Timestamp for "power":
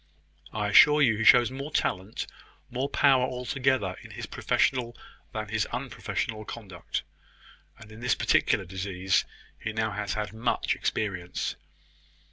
2.89-3.23